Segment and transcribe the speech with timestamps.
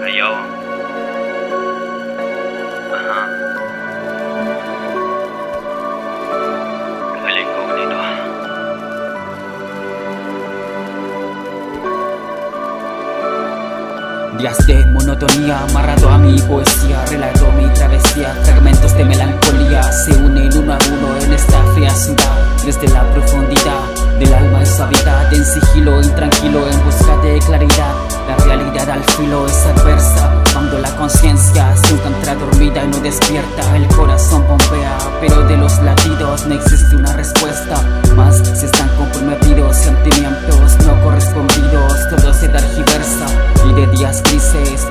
[0.00, 0.34] Callao.
[2.94, 3.46] Ajá.
[14.38, 20.35] Días de monotonía amarrado a mi poesía Relato mi travesía, fragmentos de melancolía Se unen
[24.18, 27.94] del alma y suavidad En sigilo intranquilo en busca de claridad.
[28.28, 33.76] La realidad al filo es adversa Cuando la conciencia se encuentra dormida y no despierta.
[33.76, 37.76] El corazón bombea, pero de los latidos no existe una respuesta.
[38.16, 43.26] Más se están comprometidos sentimientos no correspondidos Todo se tergiversa.
[43.68, 44.86] Y de días grises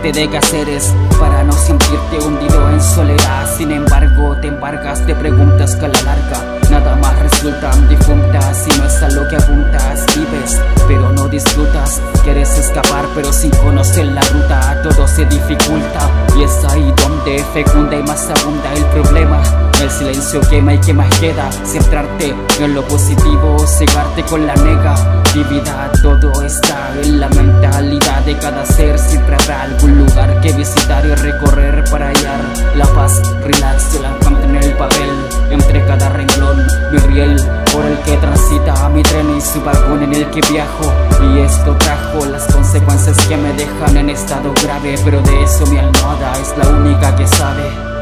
[0.00, 3.56] llenarte de gaseres para no sentirte hundido en soledad.
[3.56, 8.78] Sin embargo, te embargas de preguntas que a la larga nada más resultan difuntas y
[8.78, 10.06] no es a lo que apuntas.
[10.14, 12.00] Vives, pero no disfrutas.
[12.22, 17.96] Quieres escapar, pero sin conocer la ruta, todo se dificulta y es ahí donde fecunda
[17.96, 19.59] y más abunda el problema.
[20.00, 21.52] Silencio quema y que más queda.
[21.52, 28.64] Centrarte en lo positivo, cegarte con la negatividad Todo está en la mentalidad de cada
[28.64, 28.98] ser.
[28.98, 32.40] Siempre habrá algún lugar que visitar y recorrer para hallar
[32.76, 35.10] La paz, relax, la encuentro en el papel.
[35.50, 37.36] Entre cada renglón, mi riel
[37.70, 40.90] por el que transita mi tren y su vagón en el que viajo.
[41.28, 45.76] Y esto trajo las consecuencias que me dejan en estado grave Pero de eso mi
[45.76, 47.99] almohada es la única que sabe